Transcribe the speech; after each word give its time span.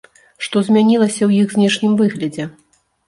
Што 0.45 0.61
змянілася 0.69 1.21
ў 1.25 1.31
іх 1.43 1.53
знешнім 1.59 1.93
выглядзе? 2.01 2.49